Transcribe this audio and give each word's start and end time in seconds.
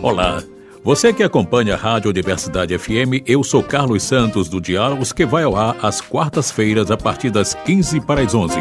Olá. 0.00 0.40
Você 0.84 1.12
que 1.12 1.24
acompanha 1.24 1.74
a 1.74 1.76
Rádio 1.76 2.08
Universidade 2.08 2.76
FM, 2.78 3.26
eu 3.26 3.42
sou 3.42 3.64
Carlos 3.64 4.04
Santos 4.04 4.48
do 4.48 4.60
Diálogos, 4.60 5.12
que 5.12 5.26
vai 5.26 5.42
ao 5.42 5.56
ar 5.56 5.76
às 5.82 6.00
quartas-feiras 6.00 6.88
a 6.92 6.96
partir 6.96 7.30
das 7.30 7.52
15 7.52 8.00
para 8.02 8.20
as 8.20 8.32
11. 8.32 8.60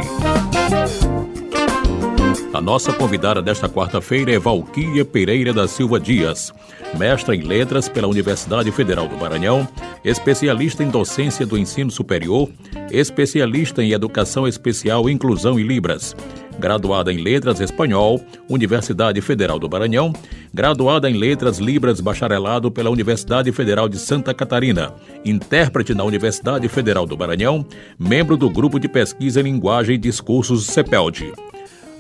A 2.51 2.59
nossa 2.59 2.91
convidada 2.91 3.39
desta 3.39 3.69
quarta-feira 3.69 4.33
é 4.33 4.39
Valquíria 4.39 5.05
Pereira 5.05 5.53
da 5.53 5.67
Silva 5.67 5.99
Dias, 5.99 6.51
mestra 6.97 7.35
em 7.35 7.41
letras 7.41 7.87
pela 7.87 8.07
Universidade 8.07 8.71
Federal 8.71 9.07
do 9.07 9.15
Maranhão, 9.15 9.67
especialista 10.03 10.83
em 10.83 10.89
docência 10.89 11.45
do 11.45 11.55
ensino 11.55 11.91
superior, 11.91 12.49
especialista 12.91 13.83
em 13.83 13.91
educação 13.91 14.47
especial, 14.47 15.07
inclusão 15.07 15.59
e 15.59 15.63
libras, 15.63 16.15
graduada 16.59 17.11
em 17.11 17.17
letras 17.17 17.59
espanhol, 17.59 18.21
Universidade 18.49 19.21
Federal 19.21 19.59
do 19.59 19.69
Maranhão, 19.69 20.13
graduada 20.53 21.09
em 21.09 21.13
letras 21.17 21.57
libras 21.57 22.01
bacharelado 22.01 22.71
pela 22.71 22.89
Universidade 22.89 23.51
Federal 23.51 23.87
de 23.87 23.97
Santa 23.97 24.33
Catarina, 24.33 24.93
intérprete 25.23 25.93
na 25.93 26.03
Universidade 26.03 26.67
Federal 26.67 27.05
do 27.05 27.17
Maranhão, 27.17 27.65
membro 27.97 28.37
do 28.37 28.49
grupo 28.49 28.79
de 28.79 28.87
pesquisa 28.87 29.39
em 29.39 29.43
linguagem 29.43 29.95
e 29.95 29.99
discursos 29.99 30.65
CEPELD. 30.65 31.31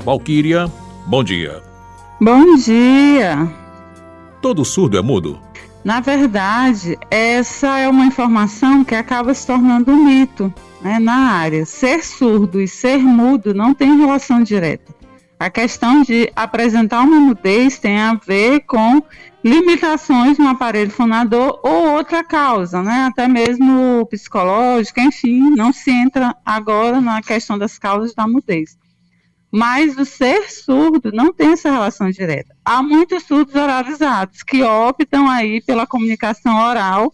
Valquíria, 0.03 0.71
bom 1.05 1.23
dia. 1.23 1.61
Bom 2.19 2.55
dia. 2.55 3.47
Todo 4.41 4.65
surdo 4.65 4.97
é 4.97 5.01
mudo? 5.01 5.46
Na 5.87 6.01
verdade, 6.01 6.97
essa 7.09 7.79
é 7.79 7.87
uma 7.87 8.05
informação 8.05 8.83
que 8.83 8.93
acaba 8.93 9.33
se 9.33 9.47
tornando 9.47 9.89
um 9.89 10.03
mito 10.03 10.53
né, 10.81 10.99
na 10.99 11.31
área. 11.31 11.65
Ser 11.65 12.03
surdo 12.03 12.59
e 12.59 12.67
ser 12.67 12.97
mudo 12.97 13.53
não 13.53 13.73
tem 13.73 13.97
relação 13.97 14.43
direta. 14.43 14.93
A 15.39 15.49
questão 15.49 16.01
de 16.01 16.29
apresentar 16.35 17.03
uma 17.03 17.21
mudez 17.21 17.79
tem 17.79 18.01
a 18.01 18.15
ver 18.15 18.65
com 18.67 19.01
limitações 19.41 20.37
no 20.37 20.49
aparelho 20.49 20.91
fonador 20.91 21.57
ou 21.63 21.91
outra 21.93 22.21
causa, 22.21 22.83
né? 22.83 23.05
até 23.09 23.25
mesmo 23.25 24.05
psicológica, 24.09 24.99
enfim, 24.99 25.51
não 25.51 25.71
se 25.71 25.89
entra 25.89 26.35
agora 26.45 26.99
na 26.99 27.21
questão 27.21 27.57
das 27.57 27.79
causas 27.79 28.13
da 28.13 28.27
mudez. 28.27 28.77
Mas 29.57 29.97
o 29.97 30.05
ser 30.05 30.51
surdo 30.51 31.11
não 31.11 31.33
tem 31.33 31.53
essa 31.53 31.71
relação 31.71 32.11
direta. 32.11 32.55
Há 32.63 32.83
muitos 32.83 33.23
surdos 33.23 33.55
oralizados 33.55 34.43
que 34.43 34.61
optam 34.61 35.27
aí 35.27 35.63
pela 35.63 35.87
comunicação 35.87 36.55
oral 36.59 37.11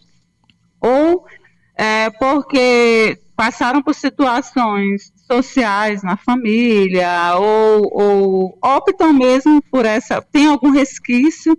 ou 0.81 1.25
é, 1.73 2.09
porque 2.09 3.17
passaram 3.33 3.81
por 3.81 3.95
situações 3.95 5.13
sociais 5.25 6.03
na 6.03 6.17
família 6.17 7.37
ou, 7.37 7.89
ou 7.93 8.59
optam 8.61 9.13
mesmo 9.13 9.61
por 9.71 9.85
essa, 9.85 10.21
tem 10.21 10.47
algum 10.47 10.69
resquício 10.69 11.57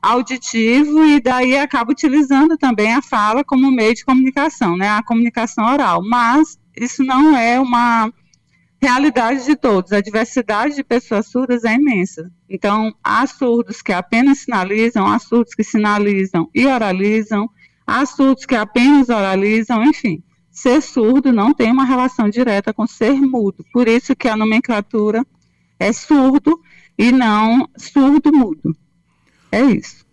auditivo 0.00 1.04
e 1.06 1.20
daí 1.20 1.58
acaba 1.58 1.90
utilizando 1.90 2.56
também 2.56 2.94
a 2.94 3.02
fala 3.02 3.42
como 3.42 3.68
meio 3.68 3.96
de 3.96 4.04
comunicação, 4.04 4.76
né, 4.76 4.90
a 4.90 5.02
comunicação 5.02 5.64
oral. 5.64 6.00
Mas 6.04 6.56
isso 6.76 7.02
não 7.02 7.36
é 7.36 7.58
uma 7.58 8.12
realidade 8.80 9.44
de 9.44 9.54
todos. 9.54 9.92
A 9.92 10.00
diversidade 10.00 10.74
de 10.74 10.82
pessoas 10.82 11.26
surdas 11.26 11.64
é 11.64 11.74
imensa. 11.74 12.30
Então, 12.48 12.94
há 13.04 13.26
surdos 13.26 13.82
que 13.82 13.92
apenas 13.92 14.38
sinalizam, 14.40 15.06
há 15.06 15.18
surdos 15.18 15.54
que 15.54 15.62
sinalizam 15.62 16.48
e 16.54 16.66
oralizam, 16.66 17.48
há 17.86 18.04
surdos 18.06 18.46
que 18.46 18.54
apenas 18.54 19.08
oralizam, 19.08 19.84
enfim. 19.84 20.22
Ser 20.50 20.80
surdo 20.80 21.32
não 21.32 21.54
tem 21.54 21.70
uma 21.70 21.84
relação 21.84 22.28
direta 22.28 22.72
com 22.72 22.86
ser 22.86 23.14
mudo. 23.20 23.64
Por 23.72 23.86
isso 23.86 24.16
que 24.16 24.28
a 24.28 24.36
nomenclatura 24.36 25.24
é 25.78 25.92
surdo 25.92 26.60
e 26.98 27.12
não 27.12 27.68
surdo-mudo. 27.76 28.76
É 29.52 29.62
isso. 29.62 30.04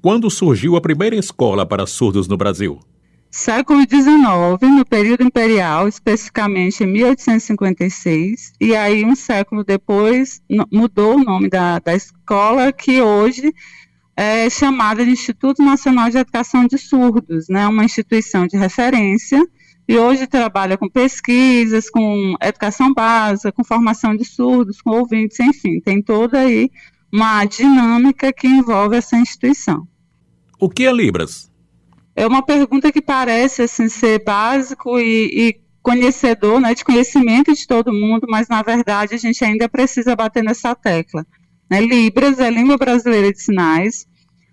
Quando 0.00 0.30
surgiu 0.30 0.76
a 0.76 0.80
primeira 0.80 1.16
escola 1.16 1.66
para 1.66 1.86
surdos 1.86 2.26
no 2.26 2.36
Brasil? 2.36 2.80
Século 3.30 3.80
XIX, 3.82 4.76
no 4.76 4.84
período 4.84 5.22
imperial, 5.22 5.86
especificamente 5.86 6.82
em 6.82 6.86
1856, 6.86 8.54
e 8.60 8.74
aí 8.74 9.04
um 9.04 9.14
século 9.14 9.62
depois 9.62 10.42
mudou 10.70 11.16
o 11.16 11.24
nome 11.24 11.48
da, 11.48 11.78
da 11.78 11.94
escola, 11.94 12.72
que 12.72 13.00
hoje 13.00 13.54
é 14.16 14.50
chamada 14.50 15.04
de 15.04 15.12
Instituto 15.12 15.62
Nacional 15.62 16.10
de 16.10 16.18
Educação 16.18 16.66
de 16.66 16.76
Surdos, 16.76 17.48
né, 17.48 17.66
uma 17.68 17.84
instituição 17.84 18.46
de 18.46 18.56
referência, 18.56 19.40
e 19.88 19.96
hoje 19.96 20.26
trabalha 20.26 20.76
com 20.76 20.88
pesquisas, 20.88 21.88
com 21.88 22.34
educação 22.40 22.92
básica, 22.92 23.52
com 23.52 23.64
formação 23.64 24.16
de 24.16 24.24
surdos, 24.24 24.80
com 24.82 24.90
ouvintes, 24.90 25.38
enfim, 25.40 25.80
tem 25.80 26.02
toda 26.02 26.40
aí 26.40 26.70
uma 27.12 27.44
dinâmica 27.44 28.32
que 28.32 28.46
envolve 28.46 28.96
essa 28.96 29.16
instituição. 29.16 29.86
O 30.58 30.68
que 30.68 30.86
é 30.86 30.92
Libras? 30.92 31.49
É 32.14 32.26
uma 32.26 32.42
pergunta 32.42 32.92
que 32.92 33.00
parece 33.00 33.62
assim, 33.62 33.88
ser 33.88 34.22
básico 34.24 34.98
e, 34.98 35.30
e 35.32 35.60
conhecedor, 35.82 36.60
né, 36.60 36.74
de 36.74 36.84
conhecimento 36.84 37.52
de 37.54 37.66
todo 37.66 37.92
mundo, 37.92 38.26
mas 38.28 38.48
na 38.48 38.62
verdade 38.62 39.14
a 39.14 39.18
gente 39.18 39.44
ainda 39.44 39.68
precisa 39.68 40.14
bater 40.14 40.42
nessa 40.42 40.74
tecla. 40.74 41.26
Né? 41.70 41.80
Libras 41.80 42.38
é 42.38 42.50
língua 42.50 42.76
brasileira 42.76 43.32
de 43.32 43.40
sinais. 43.40 44.06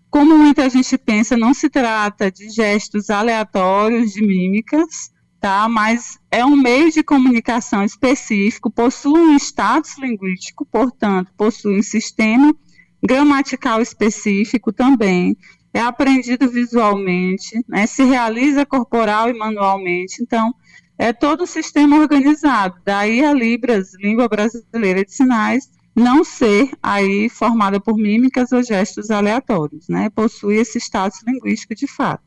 Como 0.09 0.37
muita 0.37 0.69
gente 0.69 0.97
pensa, 0.97 1.35
não 1.35 1.53
se 1.53 1.69
trata 1.69 2.31
de 2.31 2.49
gestos 2.49 3.09
aleatórios, 3.09 4.13
de 4.13 4.25
mímicas, 4.25 5.11
tá? 5.39 5.67
Mas 5.67 6.17
é 6.31 6.45
um 6.45 6.55
meio 6.55 6.91
de 6.91 7.03
comunicação 7.03 7.83
específico, 7.83 8.71
possui 8.71 9.19
um 9.19 9.35
status 9.35 9.97
linguístico, 9.97 10.65
portanto, 10.65 11.31
possui 11.37 11.79
um 11.79 11.83
sistema 11.83 12.55
gramatical 13.03 13.81
específico 13.81 14.71
também, 14.71 15.35
é 15.73 15.79
aprendido 15.79 16.49
visualmente, 16.49 17.63
né, 17.67 17.85
se 17.85 18.03
realiza 18.03 18.65
corporal 18.65 19.29
e 19.29 19.33
manualmente. 19.33 20.21
Então, 20.21 20.53
é 20.97 21.13
todo 21.13 21.43
o 21.43 21.47
sistema 21.47 21.99
organizado. 21.99 22.75
Daí 22.83 23.23
a 23.23 23.33
Libras, 23.33 23.93
língua 23.99 24.27
brasileira 24.27 25.05
de 25.05 25.13
sinais, 25.13 25.69
não 25.95 26.23
ser 26.23 26.71
aí 26.81 27.29
formada 27.29 27.79
por 27.79 27.97
mímicas 27.97 28.51
ou 28.51 28.63
gestos 28.63 29.09
aleatórios, 29.09 29.87
né? 29.87 30.09
Possui 30.09 30.57
esse 30.57 30.79
status 30.79 31.21
linguístico 31.25 31.75
de 31.75 31.87
fato. 31.87 32.23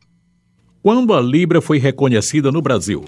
Quando 0.82 1.14
a 1.14 1.20
Libra 1.20 1.60
foi 1.60 1.78
reconhecida 1.78 2.50
no 2.50 2.62
Brasil? 2.62 3.04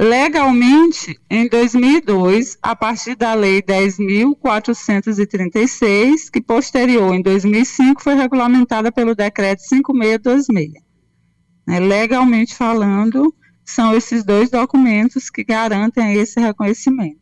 Legalmente 0.00 1.20
em 1.28 1.46
2002, 1.46 2.56
a 2.62 2.74
partir 2.74 3.14
da 3.14 3.34
Lei 3.34 3.60
10.436, 3.60 6.30
que 6.32 6.40
posterior, 6.40 7.14
em 7.14 7.20
2005, 7.20 8.02
foi 8.02 8.14
regulamentada 8.14 8.90
pelo 8.90 9.14
Decreto 9.14 9.60
5626. 9.60 10.82
É, 11.68 11.78
legalmente 11.78 12.54
falando, 12.54 13.34
são 13.62 13.94
esses 13.94 14.24
dois 14.24 14.48
documentos 14.48 15.28
que 15.28 15.44
garantem 15.44 16.14
esse 16.14 16.40
reconhecimento. 16.40 17.20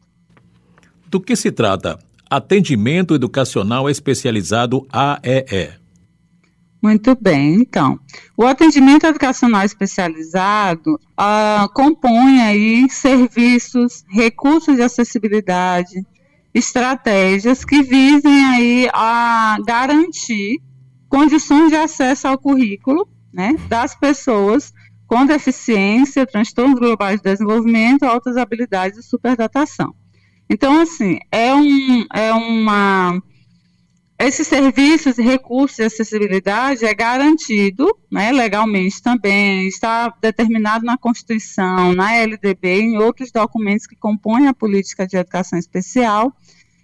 Do 1.08 1.20
que 1.20 1.34
se 1.34 1.50
trata? 1.50 1.98
Atendimento 2.30 3.12
Educacional 3.12 3.90
Especializado 3.90 4.86
AEE. 4.92 5.72
Muito 6.80 7.16
bem, 7.20 7.54
então. 7.54 7.98
O 8.36 8.44
atendimento 8.44 9.04
educacional 9.04 9.64
especializado 9.64 10.94
uh, 10.94 11.68
compõe 11.74 12.40
aí 12.40 12.88
serviços, 12.88 14.04
recursos 14.08 14.76
de 14.76 14.82
acessibilidade, 14.82 16.06
estratégias 16.54 17.64
que 17.64 17.82
visem 17.82 18.44
aí 18.44 18.88
a 18.92 19.58
garantir 19.66 20.60
condições 21.08 21.70
de 21.70 21.76
acesso 21.76 22.28
ao 22.28 22.38
currículo 22.38 23.08
né, 23.32 23.56
das 23.68 23.94
pessoas 23.94 24.72
com 25.06 25.24
deficiência, 25.24 26.26
transtornos 26.26 26.78
globais 26.78 27.20
de 27.20 27.30
desenvolvimento, 27.30 28.04
altas 28.04 28.36
habilidades 28.36 28.98
e 28.98 29.02
superdatação. 29.02 29.94
Então, 30.50 30.80
assim, 30.80 31.18
é, 31.32 31.54
um, 31.54 32.06
é 32.14 32.32
uma 32.32 33.20
esses 34.18 34.48
serviços 34.48 35.16
e 35.16 35.22
recursos 35.22 35.76
de 35.76 35.84
acessibilidade 35.84 36.84
é 36.84 36.92
garantido 36.92 37.96
né, 38.10 38.32
legalmente 38.32 39.00
também, 39.00 39.68
está 39.68 40.12
determinado 40.20 40.84
na 40.84 40.98
Constituição, 40.98 41.94
na 41.94 42.16
LDB, 42.16 42.80
em 42.80 42.98
outros 42.98 43.30
documentos 43.30 43.86
que 43.86 43.94
compõem 43.94 44.48
a 44.48 44.54
política 44.54 45.06
de 45.06 45.16
educação 45.16 45.56
especial. 45.56 46.34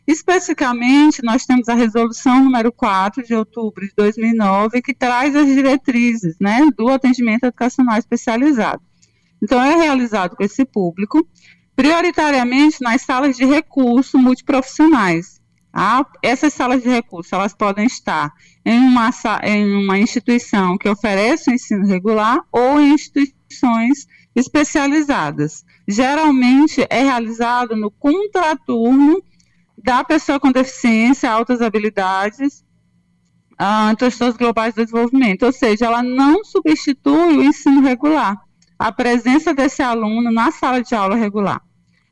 Especificamente, 0.06 1.24
nós 1.24 1.44
temos 1.44 1.68
a 1.68 1.74
resolução 1.74 2.44
número 2.44 2.70
4 2.70 3.24
de 3.24 3.34
outubro 3.34 3.84
de 3.84 3.92
2009, 3.96 4.80
que 4.80 4.94
traz 4.94 5.34
as 5.34 5.46
diretrizes 5.46 6.36
né, 6.40 6.68
do 6.76 6.88
atendimento 6.88 7.46
educacional 7.46 7.98
especializado. 7.98 8.82
Então, 9.42 9.60
é 9.60 9.74
realizado 9.74 10.36
com 10.36 10.44
esse 10.44 10.64
público, 10.64 11.26
prioritariamente 11.74 12.76
nas 12.80 13.02
salas 13.02 13.36
de 13.36 13.44
recurso 13.44 14.18
multiprofissionais, 14.18 15.40
ah, 15.76 16.06
essas 16.22 16.54
salas 16.54 16.84
de 16.84 16.88
recurso, 16.88 17.34
elas 17.34 17.52
podem 17.52 17.84
estar 17.84 18.32
em 18.64 18.78
uma, 18.78 19.10
em 19.42 19.74
uma 19.74 19.98
instituição 19.98 20.78
que 20.78 20.88
oferece 20.88 21.50
o 21.50 21.52
ensino 21.52 21.84
regular 21.84 22.38
ou 22.52 22.80
em 22.80 22.92
instituições 22.92 24.06
especializadas. 24.36 25.64
Geralmente 25.88 26.86
é 26.88 27.02
realizado 27.02 27.74
no 27.74 27.90
contraturno 27.90 29.20
da 29.76 30.04
pessoa 30.04 30.38
com 30.38 30.52
deficiência, 30.52 31.28
altas 31.28 31.60
habilidades, 31.60 32.64
uh, 33.54 33.96
transtornos 33.96 34.36
globais 34.36 34.74
do 34.74 34.84
desenvolvimento, 34.84 35.44
ou 35.44 35.52
seja, 35.52 35.86
ela 35.86 36.04
não 36.04 36.44
substitui 36.44 37.36
o 37.36 37.42
ensino 37.42 37.80
regular, 37.80 38.40
a 38.78 38.92
presença 38.92 39.52
desse 39.52 39.82
aluno 39.82 40.30
na 40.30 40.52
sala 40.52 40.80
de 40.80 40.94
aula 40.94 41.16
regular. 41.16 41.60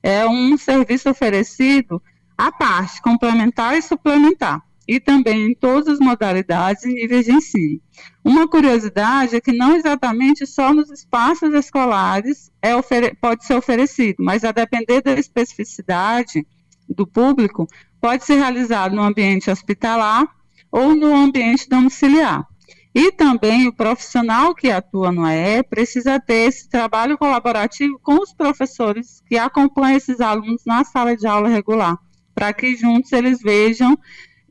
É 0.03 0.27
um 0.27 0.57
serviço 0.57 1.09
oferecido 1.09 2.03
à 2.37 2.51
parte, 2.51 3.01
complementar 3.03 3.77
e 3.77 3.83
suplementar, 3.83 4.63
e 4.87 4.99
também 4.99 5.51
em 5.51 5.55
todas 5.55 5.89
as 5.89 5.99
modalidades 5.99 6.85
e 6.85 6.93
níveis 6.93 7.27
de 7.27 7.33
ensino. 7.33 7.81
Uma 8.25 8.49
curiosidade 8.49 9.37
é 9.37 9.41
que 9.41 9.53
não 9.53 9.75
exatamente 9.75 10.47
só 10.47 10.73
nos 10.73 10.91
espaços 10.91 11.55
escolares 11.55 12.51
é 12.61 12.73
pode 13.21 13.45
ser 13.45 13.55
oferecido, 13.55 14.17
mas 14.21 14.45
a 14.45 14.53
depender 14.53 15.03
da 15.03 15.13
especificidade 15.13 16.47
do 16.89 17.07
público, 17.07 17.67
pode 18.01 18.25
ser 18.25 18.35
realizado 18.35 18.95
no 18.95 19.03
ambiente 19.03 19.51
hospitalar 19.51 20.27
ou 20.71 20.95
no 20.95 21.15
ambiente 21.15 21.69
domiciliar. 21.69 22.47
E 22.95 23.11
também 23.11 23.67
o 23.67 23.73
profissional 23.73 24.55
que 24.55 24.71
atua 24.71 25.11
no 25.11 25.25
AE 25.25 25.63
precisa 25.63 26.21
ter 26.21 26.49
esse 26.49 26.69
trabalho 26.69 27.17
colaborativo 27.17 27.99
com 28.03 28.21
os 28.21 28.35
professores 28.35 29.23
que 29.27 29.39
acompanham 29.39 29.97
esses 29.97 30.21
alunos 30.21 30.63
na 30.67 30.85
sala 30.85 31.17
de 31.17 31.27
aula 31.27 31.49
regular, 31.49 31.97
para 32.35 32.53
que 32.53 32.77
juntos 32.77 33.13
eles 33.13 33.41
vejam 33.41 33.99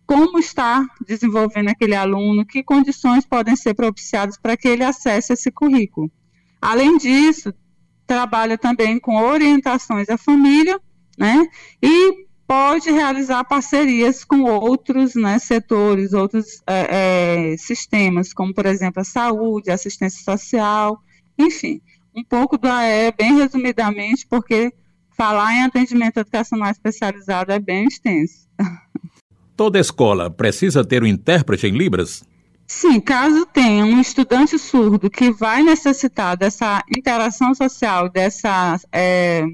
como 0.06 0.40
está 0.40 0.86
desenvolvendo 1.08 1.70
aquele 1.70 1.96
aluno, 1.96 2.46
que 2.46 2.62
condições 2.62 3.26
podem 3.26 3.56
ser 3.56 3.74
propiciadas 3.74 4.38
para 4.38 4.58
que 4.58 4.68
ele 4.68 4.84
acesse 4.84 5.32
esse 5.32 5.50
currículo. 5.50 6.12
Além 6.62 6.98
disso, 6.98 7.54
trabalha 8.06 8.58
também 8.58 9.00
com 9.00 9.16
orientações 9.16 10.10
à 10.10 10.18
família, 10.18 10.80
né? 11.18 11.48
E 11.82 12.26
pode 12.46 12.92
realizar 12.92 13.46
parcerias 13.46 14.26
com 14.26 14.42
outros 14.42 15.16
né, 15.16 15.40
setores, 15.40 16.12
outros 16.12 16.62
é, 16.68 17.54
é, 17.54 17.58
sistemas, 17.58 18.34
como, 18.34 18.54
por 18.54 18.66
exemplo, 18.66 19.00
a 19.00 19.06
saúde, 19.06 19.72
assistência 19.72 20.22
social, 20.22 21.02
enfim, 21.40 21.82
um 22.14 22.22
pouco 22.22 22.58
do 22.58 22.68
AE, 22.68 23.14
bem 23.18 23.38
resumidamente, 23.38 24.28
porque 24.28 24.74
falar 25.22 25.54
em 25.54 25.62
atendimento 25.62 26.18
educacional 26.18 26.72
especializado 26.72 27.52
é 27.52 27.60
bem 27.60 27.86
extenso. 27.86 28.48
Toda 29.56 29.80
escola 29.80 30.32
precisa 30.32 30.84
ter 30.84 31.04
um 31.04 31.06
intérprete 31.06 31.68
em 31.68 31.78
Libras? 31.78 32.24
Sim, 32.66 33.00
caso 33.00 33.46
tenha 33.46 33.86
um 33.86 34.02
estudante 34.02 34.58
surdo 34.58 35.12
que 35.12 35.30
vai 35.30 35.62
necessitar 35.62 36.36
dessa 36.36 36.84
interação 36.90 37.54
social, 37.54 38.10
dessa 38.10 38.80
é, 38.92 39.46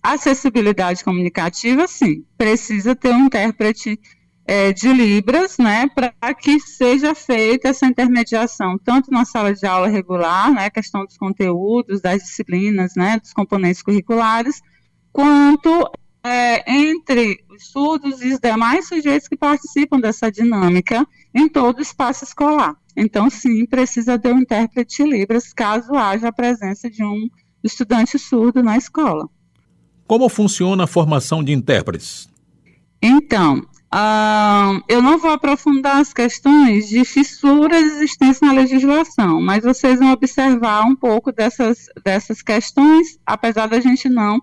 acessibilidade 0.00 1.02
comunicativa, 1.02 1.88
sim, 1.88 2.24
precisa 2.38 2.94
ter 2.94 3.08
um 3.08 3.26
intérprete 3.26 3.98
é, 4.46 4.72
de 4.72 4.92
Libras, 4.92 5.58
né, 5.58 5.88
para 5.92 6.32
que 6.32 6.60
seja 6.60 7.12
feita 7.12 7.70
essa 7.70 7.86
intermediação, 7.86 8.78
tanto 8.78 9.10
na 9.10 9.24
sala 9.24 9.52
de 9.52 9.66
aula 9.66 9.88
regular, 9.88 10.52
né, 10.52 10.70
questão 10.70 11.04
dos 11.04 11.16
conteúdos, 11.16 12.00
das 12.00 12.22
disciplinas, 12.22 12.92
né, 12.94 13.18
dos 13.18 13.32
componentes 13.32 13.82
curriculares, 13.82 14.62
quanto 15.12 15.90
é, 16.24 16.72
entre 16.72 17.44
os 17.50 17.66
surdos 17.68 18.22
e 18.22 18.32
os 18.32 18.40
demais 18.40 18.88
sujeitos 18.88 19.28
que 19.28 19.36
participam 19.36 20.00
dessa 20.00 20.30
dinâmica 20.30 21.06
em 21.34 21.48
todo 21.48 21.78
o 21.78 21.82
espaço 21.82 22.24
escolar. 22.24 22.76
Então, 22.96 23.28
sim, 23.28 23.66
precisa 23.66 24.18
ter 24.18 24.32
um 24.32 24.40
intérprete 24.40 25.02
Libras 25.02 25.52
caso 25.52 25.94
haja 25.94 26.28
a 26.28 26.32
presença 26.32 26.90
de 26.90 27.02
um 27.02 27.28
estudante 27.64 28.18
surdo 28.18 28.62
na 28.62 28.76
escola. 28.76 29.28
Como 30.06 30.28
funciona 30.28 30.84
a 30.84 30.86
formação 30.86 31.42
de 31.42 31.52
intérpretes? 31.52 32.28
Então, 33.00 33.58
uh, 33.92 34.82
eu 34.88 35.00
não 35.00 35.18
vou 35.18 35.30
aprofundar 35.30 35.98
as 35.98 36.12
questões 36.12 36.88
de 36.88 37.04
fissuras 37.04 37.82
existentes 37.82 38.40
na 38.40 38.52
legislação, 38.52 39.40
mas 39.40 39.64
vocês 39.64 39.98
vão 39.98 40.12
observar 40.12 40.84
um 40.84 40.94
pouco 40.94 41.32
dessas, 41.32 41.86
dessas 42.04 42.42
questões, 42.42 43.18
apesar 43.24 43.66
da 43.68 43.80
gente 43.80 44.08
não 44.08 44.40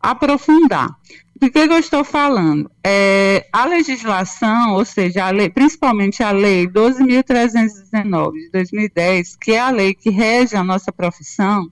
aprofundar. 0.00 0.96
Do 1.40 1.48
que, 1.50 1.68
que 1.68 1.72
eu 1.72 1.78
estou 1.78 2.02
falando? 2.02 2.68
É, 2.84 3.46
a 3.52 3.64
legislação, 3.64 4.74
ou 4.74 4.84
seja, 4.84 5.26
a 5.26 5.30
lei, 5.30 5.48
principalmente 5.48 6.20
a 6.20 6.32
Lei 6.32 6.66
12.319 6.66 8.32
de 8.32 8.50
2010, 8.50 9.36
que 9.36 9.52
é 9.52 9.60
a 9.60 9.70
lei 9.70 9.94
que 9.94 10.10
rege 10.10 10.56
a 10.56 10.64
nossa 10.64 10.90
profissão, 10.90 11.70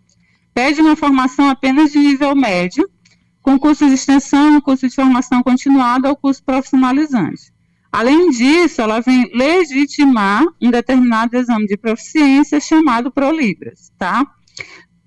pede 0.54 0.80
uma 0.80 0.94
formação 0.94 1.50
apenas 1.50 1.90
de 1.90 1.98
nível 1.98 2.36
médio, 2.36 2.88
com 3.42 3.58
curso 3.58 3.86
de 3.86 3.94
extensão, 3.94 4.60
curso 4.60 4.88
de 4.88 4.94
formação 4.94 5.42
continuada 5.42 6.08
ou 6.08 6.16
curso 6.16 6.42
profissionalizante. 6.44 7.52
Além 7.90 8.30
disso, 8.30 8.80
ela 8.82 9.00
vem 9.00 9.30
legitimar 9.34 10.44
um 10.60 10.70
determinado 10.70 11.36
exame 11.36 11.66
de 11.66 11.76
proficiência 11.76 12.60
chamado 12.60 13.10
ProLibras, 13.10 13.90
tá? 13.98 14.24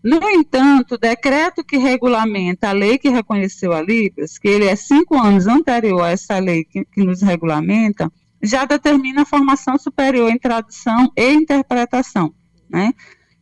No 0.04 0.30
entanto, 0.30 0.96
o 0.96 0.98
decreto 0.98 1.64
que 1.64 1.78
regulamenta 1.78 2.70
a 2.70 2.72
lei 2.72 2.98
que 2.98 3.10
reconheceu 3.10 3.74
a 3.74 3.82
Libras, 3.82 4.38
que 4.38 4.48
ele 4.48 4.66
é 4.66 4.76
cinco 4.76 5.18
anos 5.18 5.46
anterior 5.46 6.02
a 6.02 6.12
essa 6.12 6.40
lei 6.40 6.64
que, 6.64 6.86
que 6.86 7.04
nos 7.04 7.22
regulamenta, 7.22 8.12
já 8.42 8.64
determina 8.64 9.24
a 9.24 9.26
formação 9.26 9.78
superior 9.78 10.30
em 10.30 10.40
tradução 10.40 11.12
e 11.18 11.34
interpretação, 11.34 12.34
né? 12.70 12.94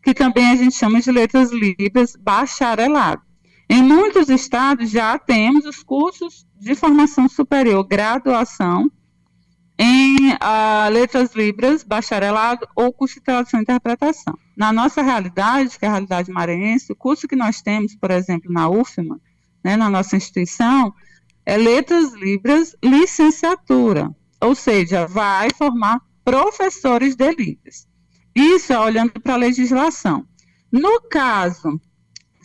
Que 0.01 0.13
também 0.13 0.50
a 0.50 0.56
gente 0.56 0.75
chama 0.75 1.00
de 1.00 1.12
letras 1.12 1.51
Libras 1.51 2.15
bacharelado. 2.15 3.21
Em 3.69 3.83
muitos 3.83 4.30
estados 4.30 4.89
já 4.89 5.19
temos 5.19 5.65
os 5.65 5.83
cursos 5.83 6.48
de 6.57 6.74
formação 6.74 7.30
superior, 7.30 7.83
graduação, 7.86 8.89
em 9.80 10.32
uh, 10.32 10.90
letras 10.92 11.36
libras, 11.36 11.84
bacharelado 11.84 12.68
ou 12.76 12.92
curso 12.92 13.16
de 13.16 13.22
tradução 13.22 13.60
e 13.60 13.64
interpretação. 13.64 14.38
Na 14.56 14.74
nossa 14.74 15.02
realidade, 15.02 15.78
que 15.78 15.86
é 15.86 15.88
a 15.88 15.92
realidade 15.92 16.32
maranhense, 16.32 16.92
o 16.92 16.96
curso 16.96 17.28
que 17.28 17.36
nós 17.36 17.62
temos, 17.62 17.96
por 17.96 18.10
exemplo, 18.10 18.52
na 18.52 18.68
UFMA, 18.68 19.20
né, 19.64 19.76
na 19.76 19.90
nossa 19.90 20.16
instituição, 20.16 20.94
é 21.46 21.58
letras 21.58 22.14
libras 22.14 22.76
licenciatura, 22.84 24.10
ou 24.42 24.56
seja, 24.56 25.06
vai 25.06 25.50
formar 25.52 26.02
professores 26.26 27.16
de 27.16 27.32
libras. 27.32 27.88
Isso 28.36 28.74
é 28.74 28.80
olhando 28.80 29.20
para 29.20 29.34
a 29.34 29.38
legislação. 29.38 30.26
No 30.72 31.02
caso 31.02 31.80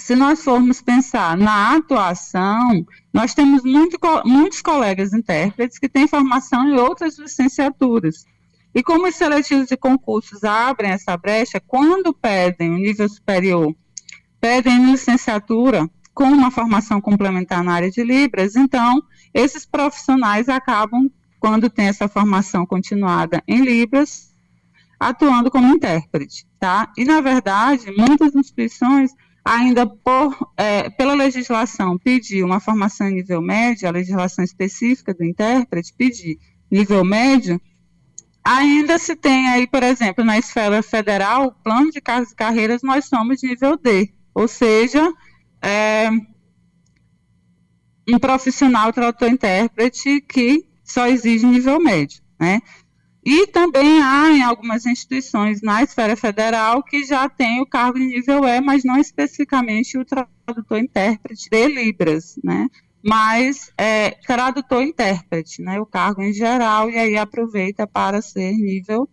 se 0.02 0.16
nós 0.16 0.42
formos 0.42 0.82
pensar 0.82 1.36
na 1.36 1.76
atuação, 1.76 2.84
nós 3.14 3.34
temos 3.34 3.62
muito, 3.62 3.96
muitos 4.24 4.60
colegas 4.60 5.12
intérpretes 5.12 5.78
que 5.78 5.88
têm 5.88 6.08
formação 6.08 6.68
em 6.68 6.72
outras 6.72 7.16
licenciaturas. 7.18 8.24
E 8.74 8.82
como 8.82 9.06
os 9.06 9.14
seletivos 9.14 9.68
de 9.68 9.76
concursos 9.76 10.42
abrem 10.42 10.90
essa 10.90 11.16
brecha, 11.16 11.60
quando 11.60 12.12
pedem 12.12 12.70
o 12.70 12.74
um 12.74 12.78
nível 12.78 13.08
superior, 13.08 13.72
pedem 14.40 14.90
licenciatura 14.90 15.88
com 16.12 16.24
uma 16.24 16.50
formação 16.50 17.00
complementar 17.00 17.62
na 17.62 17.74
área 17.74 17.90
de 17.90 18.02
Libras, 18.02 18.56
então 18.56 19.00
esses 19.32 19.64
profissionais 19.64 20.48
acabam, 20.48 21.08
quando 21.38 21.70
tem 21.70 21.86
essa 21.86 22.08
formação 22.08 22.66
continuada 22.66 23.40
em 23.46 23.60
Libras, 23.60 24.34
atuando 24.98 25.48
como 25.48 25.72
intérprete, 25.72 26.44
tá? 26.58 26.90
E, 26.98 27.04
na 27.04 27.20
verdade, 27.20 27.92
muitas 27.96 28.34
instituições 28.34 29.12
ainda 29.44 29.86
por, 29.86 30.52
é, 30.56 30.88
pela 30.90 31.14
legislação 31.14 31.98
pedir 31.98 32.44
uma 32.44 32.60
formação 32.60 33.08
em 33.08 33.14
nível 33.14 33.42
médio, 33.42 33.88
a 33.88 33.92
legislação 33.92 34.44
específica 34.44 35.12
do 35.12 35.24
intérprete 35.24 35.92
pedir 35.96 36.38
nível 36.70 37.04
médio, 37.04 37.60
ainda 38.44 38.98
se 38.98 39.14
tem 39.16 39.48
aí, 39.48 39.66
por 39.66 39.82
exemplo, 39.82 40.24
na 40.24 40.38
esfera 40.38 40.82
federal, 40.82 41.52
plano 41.62 41.90
de 41.90 42.00
carreiras, 42.00 42.82
nós 42.82 43.06
somos 43.06 43.42
nível 43.42 43.76
D, 43.76 44.12
ou 44.34 44.48
seja, 44.48 45.12
é, 45.60 46.08
um 48.08 48.18
profissional 48.18 48.92
tradutor-intérprete 48.92 50.20
que 50.20 50.66
só 50.84 51.06
exige 51.06 51.46
nível 51.46 51.80
médio, 51.80 52.22
né? 52.38 52.60
E 53.24 53.46
também 53.46 54.02
há 54.02 54.30
em 54.32 54.42
algumas 54.42 54.84
instituições 54.84 55.62
na 55.62 55.82
esfera 55.82 56.16
federal 56.16 56.82
que 56.82 57.04
já 57.04 57.28
tem 57.28 57.60
o 57.60 57.66
cargo 57.66 57.98
de 57.98 58.06
nível 58.06 58.44
E, 58.44 58.60
mas 58.60 58.82
não 58.82 58.98
especificamente 58.98 59.96
o 59.96 60.04
tradutor-intérprete 60.04 61.48
de 61.48 61.68
Libras, 61.68 62.34
né? 62.42 62.68
Mas 63.00 63.72
é, 63.78 64.10
tradutor-intérprete, 64.26 65.62
né? 65.62 65.80
O 65.80 65.86
cargo 65.86 66.20
em 66.20 66.32
geral, 66.32 66.90
e 66.90 66.98
aí 66.98 67.16
aproveita 67.16 67.86
para 67.86 68.20
ser 68.20 68.52
nível 68.52 69.08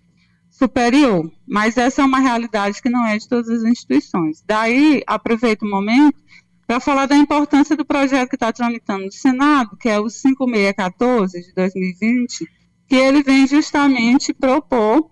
superior. 0.50 1.32
Mas 1.48 1.78
essa 1.78 2.01
é 2.01 2.06
uma 2.06 2.20
realidade 2.20 2.82
que 2.82 2.89
não 2.89 3.06
é 3.06 3.18
de 3.18 3.28
todas 3.28 3.50
as 3.50 3.63
instituições. 3.63 4.44
Daí, 4.46 5.04
aproveito 5.06 5.63
o 5.63 5.70
momento 5.70 6.18
para 6.66 6.80
falar 6.80 7.06
da 7.06 7.16
importância 7.16 7.75
do 7.75 7.86
projeto 7.86 8.30
que 8.30 8.36
está 8.36 8.51
tramitando 8.51 9.06
no 9.06 9.12
Senado, 9.12 9.78
que 9.78 9.89
é 9.89 10.00
o 10.00 10.10
5614 10.10 11.42
de 11.42 11.54
2020, 11.54 12.59
que 12.89 12.96
ele 12.96 13.22
vem 13.22 13.46
justamente 13.46 14.34
propor 14.34 15.12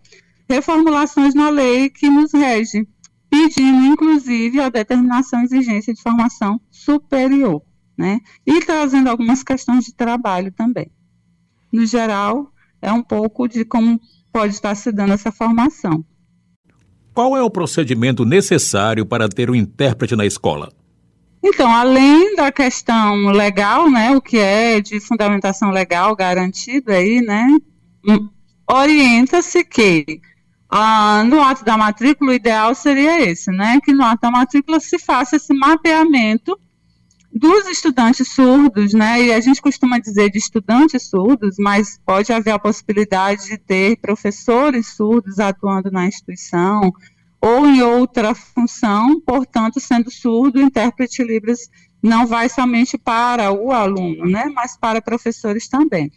reformulações 0.49 1.35
na 1.35 1.49
lei 1.49 1.89
que 1.89 2.09
nos 2.09 2.33
rege, 2.33 2.87
pedindo, 3.29 3.85
inclusive, 3.85 4.59
a 4.59 4.69
determinação 4.69 5.41
e 5.41 5.43
exigência 5.43 5.93
de 5.93 6.01
formação 6.01 6.59
superior, 6.71 7.61
né? 7.97 8.19
E 8.45 8.61
trazendo 8.61 9.09
algumas 9.09 9.43
questões 9.43 9.85
de 9.85 9.93
trabalho 9.93 10.51
também. 10.51 10.91
No 11.71 11.85
geral, 11.85 12.51
é 12.81 12.91
um 12.91 13.03
pouco 13.03 13.47
de 13.47 13.63
como 13.63 13.99
pode 14.31 14.53
estar 14.53 14.73
se 14.73 14.91
dando 14.91 15.13
essa 15.13 15.31
formação. 15.31 16.03
Qual 17.13 17.35
é 17.35 17.41
o 17.41 17.49
procedimento 17.49 18.23
necessário 18.23 19.05
para 19.05 19.27
ter 19.27 19.49
um 19.49 19.55
intérprete 19.55 20.15
na 20.15 20.25
escola? 20.25 20.71
Então, 21.49 21.73
além 21.73 22.35
da 22.35 22.51
questão 22.51 23.27
legal, 23.27 23.89
né, 23.89 24.11
o 24.11 24.21
que 24.21 24.37
é 24.37 24.81
de 24.81 24.99
fundamentação 24.99 25.71
legal 25.71 26.13
garantido 26.13 26.91
aí, 26.91 27.21
né, 27.21 27.47
hum, 28.05 28.29
orienta-se 28.69 29.63
que 29.63 30.19
ah, 30.69 31.23
no 31.25 31.41
ato 31.41 31.63
da 31.63 31.77
matrícula 31.77 32.31
o 32.31 32.33
ideal 32.33 32.75
seria 32.75 33.21
esse, 33.21 33.49
né, 33.49 33.79
que 33.81 33.93
no 33.93 34.03
ato 34.03 34.23
da 34.23 34.31
matrícula 34.31 34.81
se 34.81 34.99
faça 34.99 35.37
esse 35.37 35.53
mapeamento 35.53 36.59
dos 37.31 37.65
estudantes 37.67 38.27
surdos, 38.27 38.93
né, 38.93 39.23
e 39.23 39.33
a 39.33 39.39
gente 39.39 39.61
costuma 39.61 39.99
dizer 39.99 40.29
de 40.29 40.39
estudantes 40.39 41.09
surdos, 41.09 41.55
mas 41.57 41.97
pode 42.05 42.33
haver 42.33 42.51
a 42.51 42.59
possibilidade 42.59 43.45
de 43.45 43.57
ter 43.57 43.95
professores 44.01 44.87
surdos 44.87 45.39
atuando 45.39 45.89
na 45.89 46.07
instituição, 46.07 46.91
ou 47.41 47.67
em 47.67 47.81
outra 47.81 48.33
função, 48.33 49.19
portanto, 49.21 49.79
sendo 49.79 50.09
surdo, 50.09 50.59
o 50.59 50.61
intérprete 50.61 51.23
Libras 51.23 51.69
não 52.01 52.25
vai 52.25 52.49
somente 52.49 52.97
para 52.97 53.51
o 53.51 53.71
aluno, 53.71 54.25
né, 54.25 54.45
mas 54.53 54.77
para 54.77 55.01
professores 55.01 55.67
também. 55.67 56.11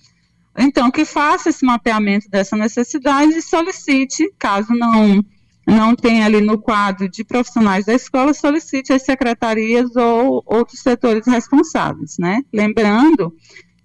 Então, 0.59 0.91
que 0.91 1.05
faça 1.05 1.49
esse 1.49 1.65
mapeamento 1.65 2.29
dessa 2.29 2.57
necessidade 2.57 3.33
e 3.33 3.43
solicite, 3.43 4.33
caso 4.39 4.73
não 4.75 5.25
não 5.67 5.95
tenha 5.95 6.25
ali 6.25 6.41
no 6.41 6.59
quadro 6.59 7.09
de 7.09 7.23
profissionais 7.23 7.85
da 7.85 7.95
escola, 7.95 8.35
solicite 8.35 8.93
as 8.93 9.03
secretarias 9.03 9.95
ou 9.95 10.43
outros 10.45 10.81
setores 10.81 11.27
responsáveis, 11.27 12.17
né? 12.19 12.43
Lembrando 12.53 13.33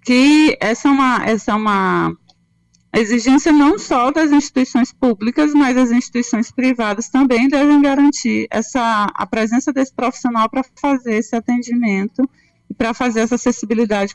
que 0.04 0.56
essa 0.60 0.88
é 0.88 0.90
uma, 0.90 1.24
essa 1.24 1.52
é 1.52 1.54
uma 1.54 2.16
exigência 2.94 3.52
não 3.52 3.78
só 3.78 4.10
das 4.10 4.32
instituições 4.32 4.92
públicas, 4.92 5.52
mas 5.52 5.76
as 5.76 5.90
instituições 5.90 6.50
privadas 6.50 7.08
também 7.08 7.48
devem 7.48 7.82
garantir 7.82 8.46
essa, 8.50 9.06
a 9.14 9.26
presença 9.26 9.72
desse 9.72 9.94
profissional 9.94 10.48
para 10.48 10.64
fazer 10.80 11.16
esse 11.16 11.36
atendimento 11.36 12.28
e 12.70 12.74
para 12.74 12.94
fazer 12.94 13.20
essa 13.20 13.34
acessibilidade 13.34 14.14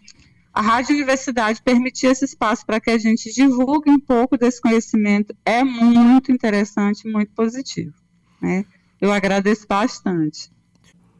a 0.59 0.61
Rádio 0.61 0.97
Universidade 0.97 1.63
permitir 1.63 2.09
esse 2.09 2.25
espaço 2.25 2.67
para 2.67 2.81
que 2.81 2.91
a 2.91 2.99
gente 2.99 3.33
divulgue 3.33 3.89
um 3.89 4.01
pouco 4.01 4.37
desse 4.37 4.61
conhecimento 4.61 5.33
é 5.45 5.63
muito 5.63 6.33
interessante, 6.33 7.09
muito 7.09 7.31
positivo. 7.33 7.95
Né? 8.43 8.65
Eu 9.01 9.13
agradeço 9.13 9.69
bastante. 9.69 10.51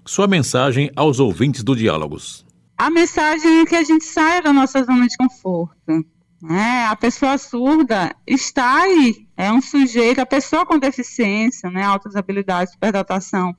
Sua 0.05 0.27
mensagem 0.27 0.91
aos 0.97 1.21
ouvintes 1.21 1.63
do 1.63 1.77
Diálogos. 1.77 2.45
A 2.77 2.91
mensagem 2.91 3.61
é 3.61 3.65
que 3.65 3.77
a 3.77 3.85
gente 3.85 4.05
saia 4.05 4.43
da 4.43 4.53
nossa 4.53 4.83
zona 4.83 5.07
de 5.07 5.17
conforto. 5.17 6.05
Né? 6.43 6.87
A 6.87 6.97
pessoa 6.97 7.39
surda 7.39 8.13
está 8.27 8.83
aí, 8.83 9.29
é 9.37 9.53
um 9.53 9.63
sujeito, 9.63 10.21
a 10.21 10.27
pessoa 10.27 10.67
com 10.67 10.81
deficiência, 10.81 11.71
né, 11.71 11.85
altas 11.85 12.17
habilidades, 12.17 12.73
superdatação, 12.73 13.55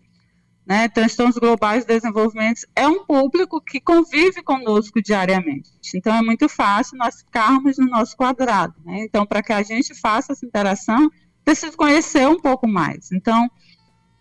né, 0.70 0.88
transtornos 0.88 1.36
globais 1.36 1.84
de 1.84 1.96
desenvolvimento, 1.96 2.62
é 2.76 2.88
um 2.88 3.04
público 3.04 3.60
que 3.60 3.80
convive 3.80 4.44
conosco 4.44 5.02
diariamente. 5.02 5.72
Então, 5.96 6.16
é 6.16 6.22
muito 6.22 6.48
fácil 6.48 6.96
nós 6.96 7.22
ficarmos 7.24 7.80
no 7.80 7.88
nosso 7.88 8.16
quadrado. 8.16 8.76
Né? 8.86 9.00
Então, 9.04 9.26
para 9.26 9.42
que 9.42 9.52
a 9.52 9.64
gente 9.64 9.96
faça 9.96 10.34
essa 10.34 10.46
interação, 10.46 11.10
precisa 11.44 11.76
conhecer 11.76 12.28
um 12.28 12.40
pouco 12.40 12.68
mais. 12.68 13.12
Então, 13.12 13.50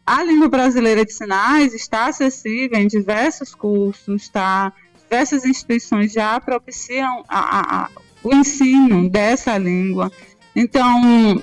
a 0.07 0.25
língua 0.25 0.49
brasileira 0.49 1.05
de 1.05 1.13
sinais 1.13 1.75
está 1.75 2.07
acessível 2.07 2.79
em 2.79 2.87
diversos 2.87 3.55
cursos, 3.55 4.31
tá? 4.31 4.73
diversas 5.03 5.45
instituições 5.45 6.13
já 6.13 6.41
propiciam 6.41 7.25
a, 7.29 7.39
a, 7.39 7.85
a, 7.85 7.91
o 8.23 8.35
ensino 8.35 9.11
dessa 9.11 9.59
língua. 9.59 10.11
Então, 10.57 11.43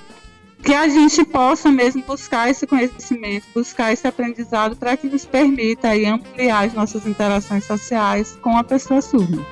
que 0.65 0.73
a 0.73 0.89
gente 0.89 1.23
possa 1.23 1.71
mesmo 1.71 2.01
buscar 2.01 2.49
esse 2.49 2.65
conhecimento, 2.65 3.45
buscar 3.53 3.93
esse 3.93 4.07
aprendizado 4.07 4.75
para 4.75 4.97
que 4.97 5.07
nos 5.07 5.23
permita 5.23 5.89
aí 5.89 6.07
ampliar 6.07 6.65
as 6.65 6.73
nossas 6.73 7.05
interações 7.05 7.63
sociais 7.63 8.35
com 8.41 8.57
a 8.57 8.63
pessoa 8.63 8.99
surda. 8.99 9.45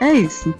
É 0.00 0.14
isso. 0.14 0.54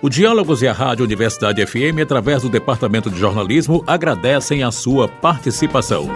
O 0.00 0.08
Diálogos 0.08 0.62
e 0.62 0.66
a 0.66 0.72
Rádio 0.72 1.04
Universidade 1.04 1.64
FM, 1.64 2.00
através 2.02 2.42
do 2.42 2.48
Departamento 2.48 3.10
de 3.10 3.20
Jornalismo, 3.20 3.84
agradecem 3.86 4.62
a 4.62 4.70
sua 4.70 5.06
participação. 5.06 6.08